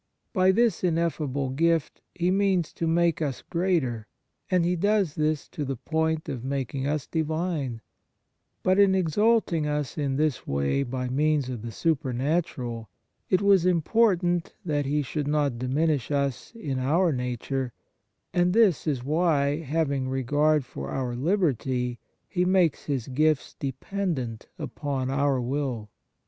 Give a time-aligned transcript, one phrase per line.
[0.33, 4.07] By this ineffable gift^3*$e, means to make us greater,
[4.49, 4.65] and.
[4.65, 7.81] He does tijis to the point of making us divine;
[8.63, 12.27] but in exalting us in this way by means of the super 40 The Nature
[12.27, 12.89] of Piety natural,
[13.29, 17.71] it was important that He should not diminish us in our nature,
[18.33, 25.11] and this is why, having regard for our liberty, He makes His gifts dependent upon
[25.11, 25.91] our will.